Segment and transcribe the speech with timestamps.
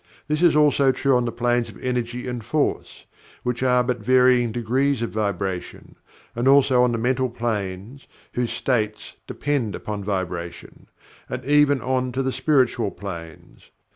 [0.27, 3.05] This is also true on the planes of energy and force
[3.43, 5.95] (which are but varying degrees of vibration);
[6.35, 10.87] and also on the mental planes (whose states depend upon vibrations);
[11.29, 13.69] and even on to the spiritual planes.